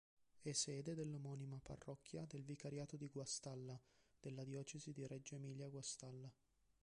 È 0.41 0.51
sede 0.51 0.95
dell'omonima 0.95 1.59
parrocchia 1.61 2.25
del 2.25 2.43
vicariato 2.43 2.97
di 2.97 3.07
Guastalla 3.09 3.79
della 4.19 4.43
Diocesi 4.43 4.93
di 4.93 5.05
Reggio 5.05 5.35
Emilia-Guastalla. 5.35 6.27